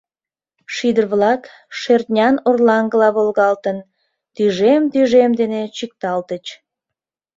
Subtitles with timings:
[0.73, 1.43] Шӱдыр-влак,
[1.79, 3.77] шӧртнян орлаҥгыла волгалтын,
[4.35, 6.45] тӱжем-тӱжем дене чӱкталтыч.